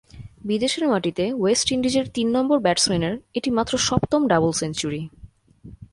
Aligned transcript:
বিদেশের 0.45 0.85
মাটিতে 0.87 1.25
ওয়েস্ট 1.33 1.67
ইন্ডিজের 1.71 2.05
তিন 2.13 2.27
নম্বর 2.31 2.57
ব্যাটসম্যানের 2.59 3.15
এটি 3.33 3.49
মাত্র 3.51 3.73
সপ্তম 3.87 4.21
ডাবল 4.27 4.51
সেঞ্চুরি। 4.51 5.01